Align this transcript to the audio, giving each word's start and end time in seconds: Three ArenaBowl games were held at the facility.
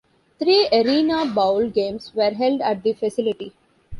Three 0.39 0.67
ArenaBowl 0.73 1.71
games 1.75 2.11
were 2.15 2.31
held 2.31 2.59
at 2.61 2.81
the 2.81 2.93
facility. 2.93 3.53